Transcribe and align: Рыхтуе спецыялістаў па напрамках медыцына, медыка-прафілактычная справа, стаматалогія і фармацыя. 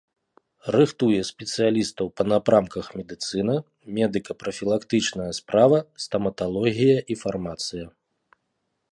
Рыхтуе 0.75 1.19
спецыялістаў 1.31 2.07
па 2.21 2.25
напрамках 2.31 2.85
медыцына, 3.01 3.55
медыка-прафілактычная 3.97 5.27
справа, 5.41 5.77
стаматалогія 6.05 6.97
і 7.15 7.19
фармацыя. 7.25 7.85